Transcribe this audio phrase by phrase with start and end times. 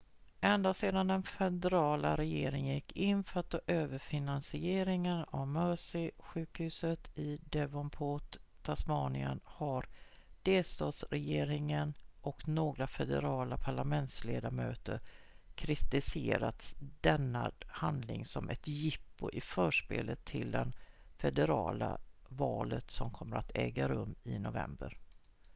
[0.41, 7.39] ända sedan den federala regeringen gick in för att ta över finansieringen av mersey-sjukhuset i
[7.43, 9.85] devonport tasmanien har
[10.43, 14.99] delstatsregeringen och några federala parlamentsledamöter
[15.55, 20.71] kritiserat denna handling som ett jippo i förspelet till det
[21.17, 21.97] federala
[22.29, 24.97] valet som kommer att äga rum i november